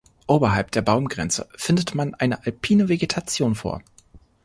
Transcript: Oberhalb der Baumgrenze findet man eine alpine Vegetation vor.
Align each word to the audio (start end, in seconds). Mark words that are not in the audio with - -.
Oberhalb 0.25 0.71
der 0.71 0.81
Baumgrenze 0.81 1.47
findet 1.55 1.93
man 1.93 2.15
eine 2.15 2.43
alpine 2.43 2.89
Vegetation 2.89 3.53
vor. 3.53 3.83